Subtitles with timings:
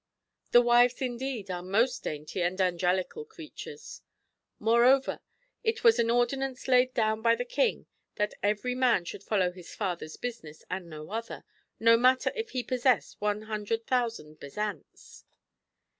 [0.49, 4.01] The wives indeed are most dainty and angelical creatures!
[4.57, 5.19] Moreover
[5.63, 7.85] it was an ordinance laid down by the King
[8.15, 11.43] that every man should follow his father's business and no other,
[11.79, 15.23] no matter if he possessed 100,000 bezants.